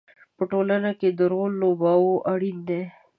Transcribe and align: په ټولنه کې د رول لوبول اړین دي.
په 0.37 0.43
ټولنه 0.51 0.91
کې 0.99 1.09
د 1.17 1.19
رول 1.31 1.51
لوبول 1.61 2.05
اړین 2.33 2.57
دي. 2.69 2.83